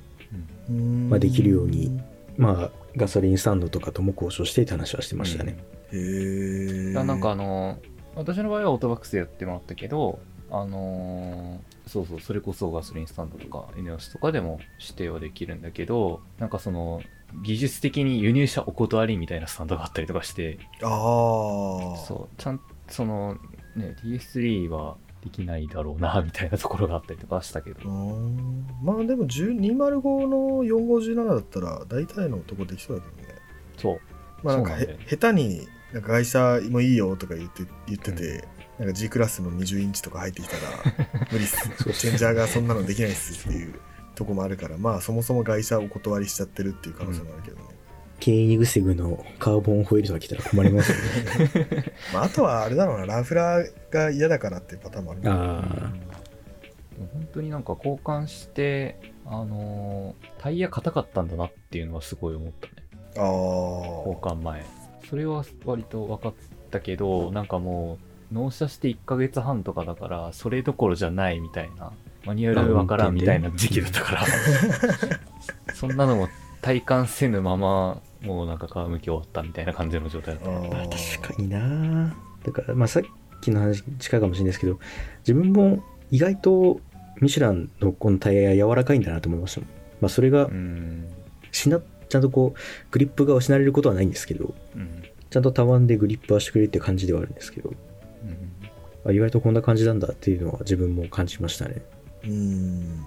[0.70, 2.00] うーんまあできるように
[2.38, 5.58] まあガソリンスタンドとかとも交渉してって話はしてましたね、
[5.92, 7.78] へえいやなんかあの
[8.20, 10.20] 私の場合はオートバックスでやってもらったけど
[10.52, 17.02] あのーそうそうそれこそガソリンスタンドとかエネオスとかでも指定はできるんだけどなんかその
[17.44, 23.38] 技術的に輸入車お断りみたいなスタンドがあったりとかしてああそうちゃんその
[23.76, 27.90] ね TS3 はできないだろうなみたいなところがあったりとかしたけど。
[28.82, 33.36] まあでも10 205の4517だったら大体のとこできそうだけどね。
[33.78, 34.00] そう。
[34.44, 34.78] まあなんか
[35.10, 38.48] 下手になんか外車もいいよとか言って言ってて、
[38.78, 40.62] なんか G クラスの20インチとか入ってきたら
[41.32, 41.58] 無理っす。
[41.94, 43.74] チェンジャーがそんなのできないっすっていう
[44.16, 47.64] とこもあるからまあそもそも外車お断りしちゃってるっていう可能性もあるけどね、
[48.20, 51.94] ケイニグセグのカーボンホイールとか来たら困りますよね。
[52.14, 53.06] まあ、あとはあれだろうな。
[53.06, 55.22] ラフラーが嫌だからっていうパターンもある。
[55.26, 55.94] あ
[56.96, 62.74] でも本当になんか交換してあのータイヤ硬かったんだなっていうのはすごい思ったね。
[63.18, 64.66] あ交ー換前
[65.10, 66.34] それは割と分かっ
[66.70, 67.98] たけどなんかも
[68.32, 71.92] う納車して1ヶ月半とかだからそれどころじゃないみたいな
[72.26, 74.26] マニュアル分からんみたいな時期だったから。
[75.74, 76.28] そんなのも
[76.62, 80.98] 体感せぬままもうなんか皮むき終わったみたいな感じの状態だった。
[81.22, 82.14] 確かにな。
[82.44, 83.04] だからまあさっ
[83.42, 84.80] きの話に近いかもしれないですけど
[85.20, 86.82] 自分も意外と
[87.22, 89.62] ミシュランのこのタイヤ柔らかいんだなと思いました
[90.02, 91.08] まあそれがうん。
[91.52, 92.60] しなちゃんとこう
[92.92, 95.04] グリップが失われることはないんですけどうん。
[95.30, 97.70] ちゃんとたわんでグリップはしてくれるって感じではあるんですけど
[98.24, 98.52] うん。
[99.06, 101.82] あ意外とこんな感じなんだっていうのは自分も感じましたね。
[102.24, 103.04] うーん。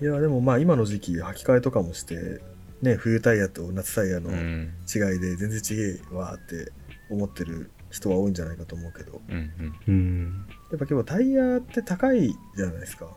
[0.00, 2.40] いやでもまあ今の時期履き替えとかもして
[2.82, 6.72] ね冬タイヤと夏タイヤのうん違いで全然違えわーって
[7.08, 9.22] 思ってる人は多いんじゃないかと思うけど。
[9.28, 9.74] うんうん。
[9.88, 10.46] うん。
[10.70, 13.08] やっぱ結構タイヤって高いじゃないですか。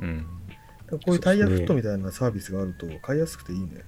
[0.00, 0.26] うん。
[0.90, 3.82] こういうタイヤフットみたいなサービスがあると買いやすくていいね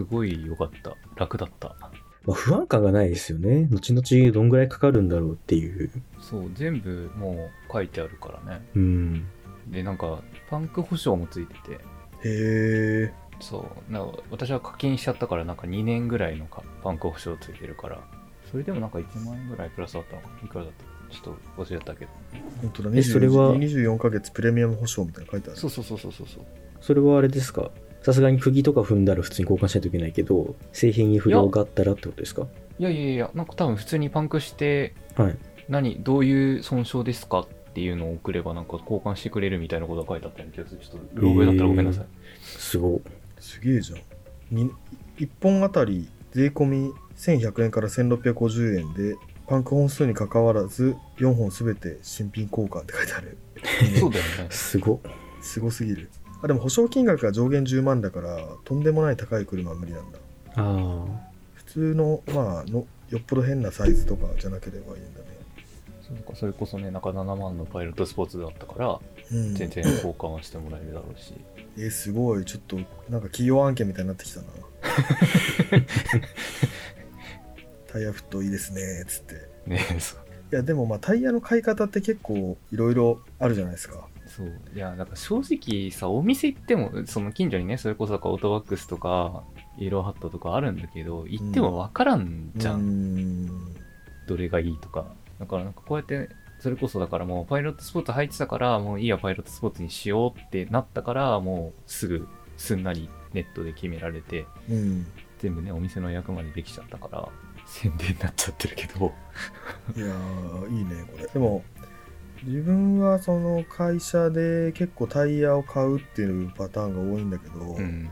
[0.00, 0.96] すごい良かった。
[1.16, 1.76] 楽だった。
[2.24, 3.66] まあ、不安感がないですよね。
[3.70, 5.90] 後々どんぐらいかかるんだろうっていう。
[6.20, 8.62] そう全部もう書いてあるからね。
[8.74, 9.26] うん。
[9.68, 11.60] でなんかパンク保証もついてて。
[11.72, 11.78] へ
[12.24, 13.12] え。
[13.40, 17.98] そうな私は課金しちゃったからなんか2年ぐらいのかパンク保証ついてるから。
[18.50, 20.34] それでもなんか1万円ぐらいプラスだったのかな。
[20.44, 20.72] いくらだっ
[21.10, 21.14] た？
[21.14, 22.10] ちょっと忘れたけど。
[22.62, 22.90] 本当だ。
[22.96, 25.58] えそれは24ヶ月プレミアム保証みたいなの書いてある。
[25.58, 26.44] そうそうそうそうそうそう。
[26.80, 27.70] それはあれですか？
[28.02, 32.46] さすがに釘とか踏んだら普通に交換しないといけないけど製品に不良があったらってことですか？
[32.78, 35.36] いやいやいやなんか多分普通にパンクしてはい。
[35.68, 40.80] 何どういう損傷ですかっていうのを送ればなんか交換してくれるみたいなことが書いてあったような気がする。
[40.80, 42.06] ちょっとログだったらごめんなさい、
[42.42, 43.00] すご
[43.38, 44.00] すげえじゃん。
[44.50, 44.70] に
[45.18, 49.14] 1本あたり税込み1100円から1650円で
[49.46, 53.38] パンク本数にかかわらず4本すべて新品交換って書いてある。
[54.00, 54.46] そうだよね。
[54.50, 55.00] すご
[55.40, 56.10] すごすぎる
[56.42, 60.18] あでも保証金額が上限10万だからとんでもない高い車は無理なんだ。
[60.56, 61.04] あ
[61.54, 65.30] 普通のまあのよっぽど変なサイズとかじゃなければいいんだね。
[66.12, 68.98] なんかそれこそね、なんか7万のパイロットスポーツだったから、
[69.32, 69.54] うん。
[69.54, 71.34] 全然交換はしてもらえるだろうし。
[71.76, 72.44] えーすごい。
[72.44, 74.46] ちょっとなんか企業案件みたいになってきたな。
[77.92, 79.34] タイヤフットいいですねつって。
[79.66, 80.20] ねそう。
[80.52, 84.52] いやでもまあタイヤの買い方って結構いろいろあるじゃないですかそう。
[84.74, 89.42] いや、なんか正直さ、お店行っても、その近所にね、それこそオートバックスとか、
[89.76, 92.74] イエローハットとかあるんだけど、行っても分からんじゃ。
[92.74, 93.74] うんん
[94.28, 95.06] どれがいいとか。
[95.40, 96.28] だからなんかこうやって、
[96.60, 105.06] それこそだからもうパイロットスポーツ入ってたから、もういいやパイロットスポーツにしようってなったから、もうすぐすんなりネットで決められて、うん
[105.38, 107.28] 全部ね、お店の役までできちゃったから、
[107.66, 109.12] 宣伝になっちゃってるけど。
[109.96, 111.64] いやーいいねこれでも
[112.44, 118.10] 自分はその会社で結構タイヤを買うっていうパターンが多いんだけど、うん。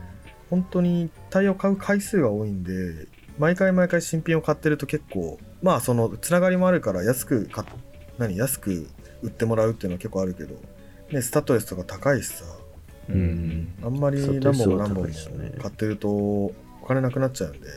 [0.49, 7.67] 本当にタイヤを買う回数が多いんで毎回毎回新品を買ってると結構まあそのつながりもあるから安く買っ
[8.17, 8.89] 何安く
[9.21, 10.55] 売ってもらうっていうのは結構あるけど、
[11.11, 12.45] ね、スタッドレスとか高いしさ
[13.09, 13.73] ううんん。
[13.83, 15.09] あんまり何本も何本も
[15.61, 16.53] 買ってるとお
[16.87, 17.67] 金なくなっちゃうんで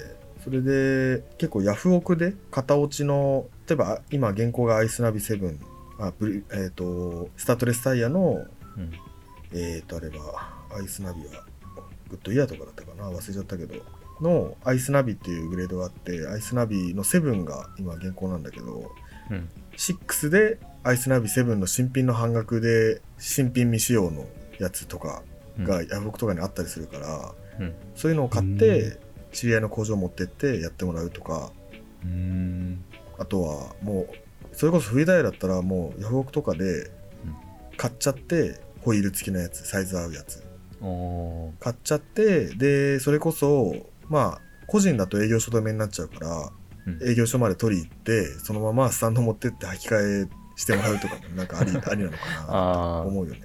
[0.42, 5.58] それで結構ヤフオクで型落ちの例えばあ今現行がアイスナビ7
[5.98, 8.44] あブリえっ、とスタッドレスタイヤの
[8.76, 8.92] うん。
[9.54, 10.18] えー、とあれば
[10.74, 11.44] アイスナビは
[12.08, 13.10] グッドイヤーとかだったかな？
[13.10, 13.74] 忘れちゃったけど
[14.22, 18.90] のアイスナビっていうグレードがあってアイスナビの7が今現行なんだけど
[19.30, 19.48] うん。
[19.76, 24.26] 6でアイスナビ7の新品の半額で新品未使用の
[24.58, 25.22] やつとか
[25.58, 27.74] がヤフオクとかにあったりするから、うん。
[27.94, 28.98] そういうのを買って
[29.32, 31.52] 知り合いの工場持ってってやってもらうとか
[32.04, 32.82] うん。
[33.18, 34.08] あとはもう
[34.52, 36.90] それこそ冬タイヤだったらもうヤフオクとかで
[37.76, 40.42] 買っちゃってホイール付きのやつサイズ合うやつ。
[41.60, 43.74] 買っちゃってでそれこそ
[44.08, 46.52] まあ個人だと営業所止めになっちゃうから
[46.86, 52.16] うん営業所まで取り行ってそのままスタンド持ってって履き替えしてもらうとかもなんかあり ありなのか
[52.48, 53.00] なああ。
[53.02, 53.42] 思うよね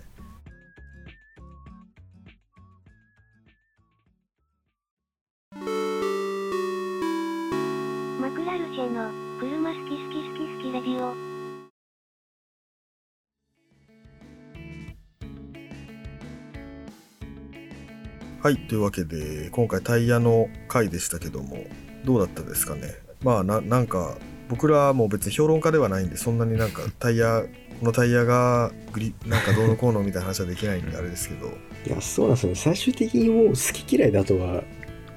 [18.47, 21.65] はいというわけで今回タイヤの回でしたけども
[22.05, 22.93] どうだったですかね？
[23.21, 27.43] まあななんか僕らはもう別に評論家ではないんでそんなになんか タイヤ
[27.81, 31.47] このタイヤがグリなんかどうのこうのみたいな話はできないんであれですけど
[31.87, 32.55] いや、そうなんですよね。
[32.55, 34.63] 最終的にもう好き嫌いだとは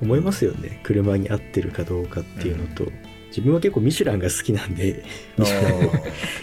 [0.03, 0.81] 思いますよね。
[0.83, 2.91] 車に合ってるかどうかっていうのと。
[3.29, 5.05] 自分は結構ミシュランが好きなんで、
[5.39, 5.93] ミシュランを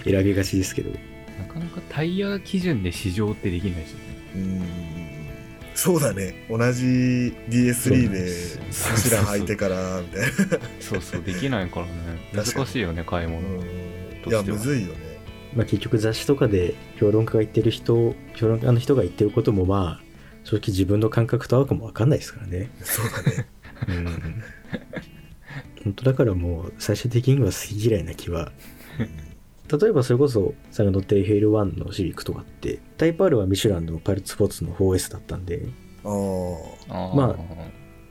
[0.05, 0.91] 選びがちですけど。
[1.37, 4.03] なかなかタイヤ基準で試乗ってできないですよね。
[4.35, 4.96] うーん
[5.77, 6.33] そうだね。
[6.49, 6.83] 同じ
[7.49, 10.29] DS3 でそうなんですよミシュラン履いてからみたいな。
[10.79, 11.91] そうそう、できないからね。
[12.33, 13.47] 難しいよね、買い物。
[13.47, 14.27] うん。
[14.27, 15.19] いやむずいよね。
[15.55, 20.03] まあ結局雑誌とかで評論家が言ってる人、評論家の人が言ってることもまあ、
[20.45, 22.71] 正直自分の感覚と合うかもわかんないですからね。
[22.81, 23.47] そうだね。
[23.87, 24.43] うん。
[25.83, 28.51] 本当だからもう最終的には好き嫌いな気は
[29.69, 35.67] 例えばそれこそさんが乗ってるヘイル1のシビックとかってタイプ R はミシュランのパイロットスポーツの 4S だったんで
[36.03, 36.09] あ
[36.89, 37.35] ああ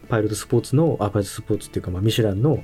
[0.09, 2.61] パイロットスポーツのあパイロットスポーツっていうか、まあ、ミシュランのうん。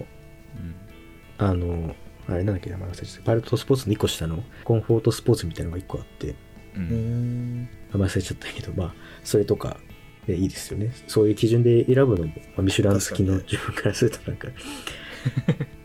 [1.38, 1.94] あの
[2.28, 3.22] あれなんだっけ名前忘れちゃった。
[3.22, 6.34] パイロットスポーツの1個下のコンフォートスポーツみたいなのが1個あって
[6.76, 7.62] うん。
[7.62, 9.78] 名前忘れちゃったけどまあそれとか
[10.26, 10.92] でいいですよね。
[11.08, 14.48] そういう基準で選ぶのも、まあ、ミシュラン好きの自分からするとなんか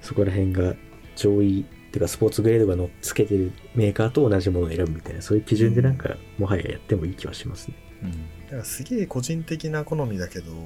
[0.01, 0.75] そこら辺が
[1.15, 1.65] 上位
[1.97, 7.75] っていうかスポーツグレードが乗っつけてるメーカーと同じものを選ぶみたいなそういう基準でなんか、もはややってもいい気はしますね。
[8.03, 8.11] うん。
[8.45, 10.59] だからすげえ個人的な好みだけどあの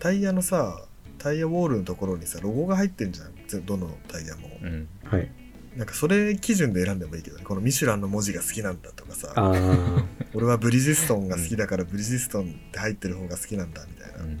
[0.00, 0.84] タイヤのさ
[1.18, 3.32] タイヤウォールのところにさロゴが入ってんじゃん。
[3.46, 4.88] ぜどのタイヤも、うん。
[5.04, 5.30] はい。
[5.76, 7.44] なんかそれ基準で選んでもいいけどね。
[7.44, 9.32] このミシュランの文字が好きなんだとかさ。
[9.36, 10.04] ああ
[10.34, 14.40] 俺はブリヂストンが好きだからブリヂストンって入ってる方が好きなんだみたいな、うん。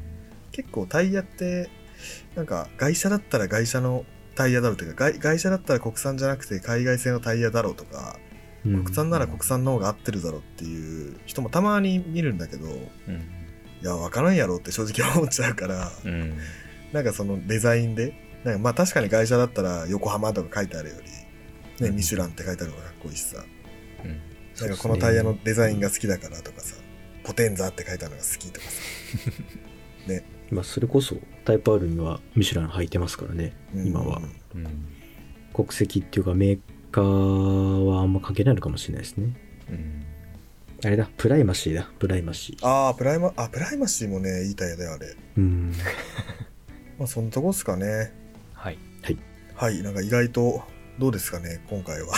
[0.50, 1.70] 結構タイヤって
[2.34, 4.04] なんか外車だったら外車の
[4.34, 8.18] タイヤだろうというか外外車だったら国産じゃなくて海外製のタイヤだろうとか
[8.62, 13.22] 国産なら国産の方が合ってるだろうっていう人もたまに見るんだけどいうん。
[13.82, 16.38] や分からんやろって正直思っちゃうからうん。
[16.92, 20.96] なんかそのデザインでなんかまあ確かに外車だったら横浜とか書いてあるよ
[21.78, 21.96] り、ね、うん。
[21.96, 23.44] ミシュランって書いてある方がかっこいいしさ。
[24.04, 24.20] うん。
[24.68, 26.76] なんかこのタイヤのデザインが好きだからとかさ
[27.24, 28.82] ポテンザって書いてあるのが好きとかさ
[30.50, 33.86] まあそれこそタイプ R にはミシュラン履いてますからねうん。
[33.86, 34.20] 今は。
[34.54, 34.66] うん。
[35.52, 36.58] 国籍っていうかメー
[36.90, 39.34] カーはあんま関係ないのかもしれないですね。
[39.70, 40.04] うん。
[40.84, 42.66] あれだプライマシーだプライマシー。
[42.66, 45.16] ああプライマあプライマシーもねいいタイヤだよあれ。
[45.38, 45.72] うん。
[46.98, 48.12] まあそんなとこっすかね。
[48.52, 48.78] はい。
[49.54, 50.64] はいなんか意外と
[50.98, 52.14] どうですかね今回は。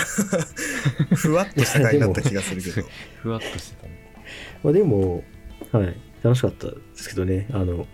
[1.14, 2.86] ふわっとした回になった気がするけど。
[3.22, 4.14] ふわっとしてたね。
[4.62, 5.22] まあでも、
[5.72, 7.86] はい、楽しかったですけどね、あの、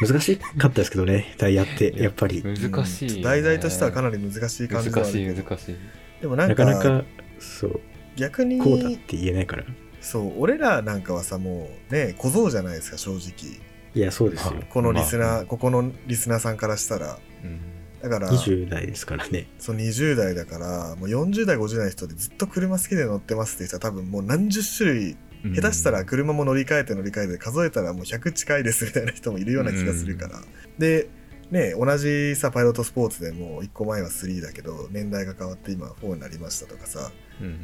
[0.00, 2.42] 難しかったですけどね、タイヤって、やっぱり。
[2.42, 5.76] 難しいよね、うん題材としてはかなり難しい感じ難しい、難しい。
[6.20, 7.04] でもなんかなかなか、
[7.38, 7.80] そう、
[8.16, 9.64] 逆にこうだって言えないから。
[10.00, 13.60] そう俺らなんかはさもうね小僧じゃないですか正直
[13.94, 14.62] いや、そうですよ。
[14.70, 17.60] このリスナー、まあここのリスナーさんからしたらうん。
[18.00, 19.46] だから20代ですからね。
[19.58, 30.40] そう20代だからもう40代50代の人でずっと車好きで乗ってますって人は多分もう何十種類うん下手したら車も乗り換えて乗り換えて数えたらもう100近いですみたいな人もいるような気がするから、
[30.78, 31.08] で
[31.50, 37.10] ね同じさパイロットスポーツでも1個前は3だけど年代が変わって今4になりましたとかさ
[37.40, 37.58] うん。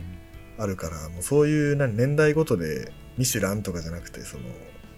[0.58, 4.44] あるからもうそういう何年代ごとでミシュランとかじゃなくてその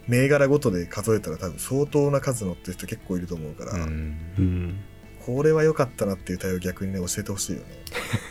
[0.07, 4.17] 銘柄ごとで数えたら多分相当な数乗ってる人結構いると思うから、うん。
[4.37, 4.79] うん。
[5.25, 7.65] これは良かったなっていう対応を逆にね教えてほしいよね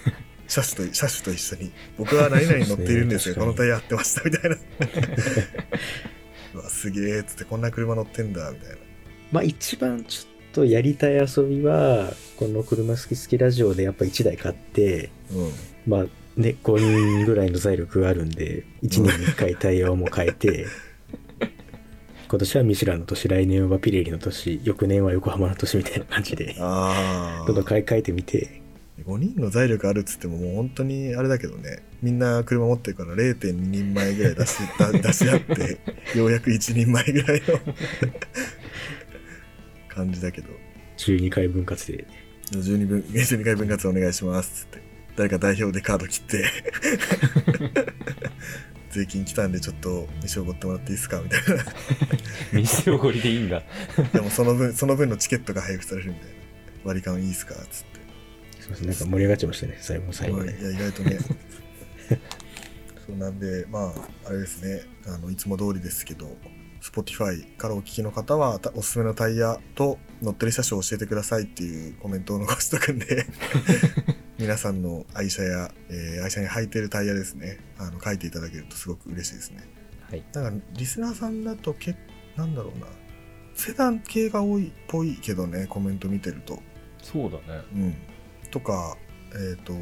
[0.49, 3.35] 車種と車種と一緒に僕は何々乗っているんですよ。
[3.37, 4.57] このタイヤ合ってましたみたいな。
[6.55, 8.77] うわすげえっつってこんな車乗ってんだみたいな。
[9.31, 15.53] まあ一番ちょっとやりたい遊びは、この車好き好きラジオでやっぱ1台買って、うん。
[15.87, 16.07] まあ
[16.39, 20.67] ね、5人ぐらいの財力があるんで、1年に1回タイヤをもう変えて、
[22.31, 28.63] 今年はミシュランの年、来年はピレリの年、翌年は横浜の年みたいな感じで、あどんどんあ買い替えてみて、
[29.05, 35.79] 5人の財力あるっつってももう本当にあれだけどねみんな車持ってるから0.2人前ぐらい出しだ 出し合って
[36.17, 37.59] ようやく1人前ぐらいの
[39.89, 40.49] 感じだけど。
[40.97, 42.07] 12回分割で、
[42.53, 44.89] 12分12回分割お願いしますっつって。
[45.17, 46.45] 誰か代表でカード切って。
[48.91, 51.65] 税金来たんでちょっと飯おごってもらっていいですかみたいな。
[52.53, 53.63] 店おごりでいいんだ。
[54.13, 56.35] でもその分その分のチケットが配布されるみたいな。
[56.85, 57.98] 割り勘いいですかっつって
[58.71, 60.61] なんか盛り上がっちゃいましたね、最後の最後で。
[60.61, 61.19] いや意外とね。
[63.07, 63.95] そうなんでま
[64.25, 64.83] ああれですね。
[65.07, 66.37] あのいつも通りですけど
[66.83, 73.27] Spotify からお聞きの方はたおすすめのタイヤと乗ってる車種を教えてくださいっていうコメントを残しとくんで。
[74.39, 77.59] 皆さんの愛車や、えー愛車に履いてるタイヤですね。
[77.77, 79.69] あの書いていただけるとすごく嬉しいですね。
[80.09, 80.25] はい。
[80.33, 81.97] なんかリスナーさんだとけ
[82.37, 82.87] なんだろうな。
[83.55, 86.63] セダン系が多いっぽいけどねコメント見てると。
[87.03, 87.65] そうだね。
[87.75, 87.97] うん、
[88.51, 88.97] とか、
[89.35, 89.73] えっと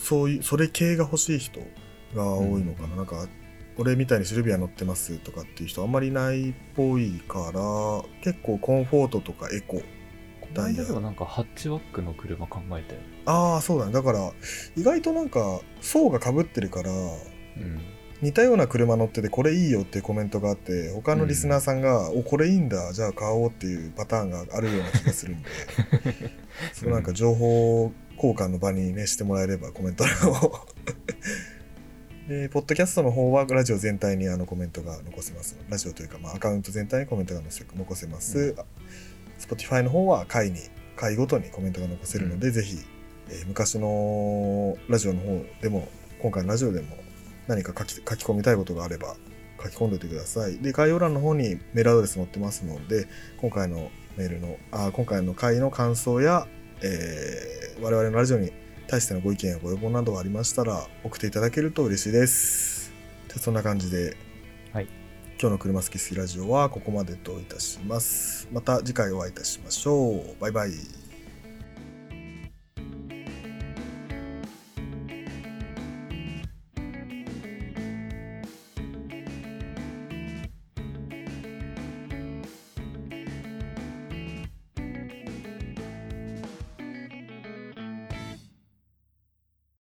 [0.00, 1.60] そういうそれ系が欲しい人
[2.14, 3.26] が多いのかな、なんか
[3.78, 9.82] 俺みたいにシルビア乗ってますとかっていう人あんまりいないっぽいから結構コンフォートとかエコ。
[10.40, 13.00] この間でもなんかハッチバックの車考えたよ。
[13.26, 13.92] ああそうだね。
[13.92, 14.32] だから
[14.76, 17.80] 意外となんか層がかぶってるからうん。
[18.22, 25.48] 似たような車乗っててこれいいよっていうコメントがあって他のリスナーさんが、おこれいいんだじゃあ買おうっていうパターンがあるような気がするんで。
[26.72, 30.66] そのなんか情報交換の場にねしてもらえればコメント欄を。
[32.28, 35.56] でポッドキャストの方はラジオ全体にあのコメントが残せます。
[35.68, 38.56] ラジオというか、まあ、アカウント全体にコメントが残せます、
[39.38, 40.58] Spotify の方は回に
[40.96, 42.78] 回ごとにコメントが残せるので、ぜひ、
[43.28, 45.88] えー昔のラジオの方でも
[46.20, 46.96] 今回のラジオでも
[47.46, 49.16] 何か書き書き込みたいことがあれば
[49.62, 50.58] 書き込んでおいてください。
[50.58, 53.06] で、概要欄の方にメールアドレス載ってますので、
[53.40, 56.46] 今回のメールの、あ今回の回の感想や、
[56.82, 58.52] えー我々のラジオに
[58.86, 62.92] 対してのご意見やご要望などがありましたら送っていただけると嬉しいです。
[63.28, 64.16] じゃあそんな感じで、
[64.72, 64.88] はい
[65.38, 68.48] 今日の車好き好きラジオはここまでといたします。
[68.50, 70.40] また次回お会いいたしましょう。
[70.40, 70.70] バイバイ。